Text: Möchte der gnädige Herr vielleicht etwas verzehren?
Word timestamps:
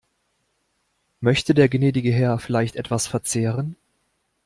Möchte 1.19 1.53
der 1.53 1.69
gnädige 1.69 2.11
Herr 2.11 2.39
vielleicht 2.39 2.75
etwas 2.75 3.05
verzehren? 3.05 3.75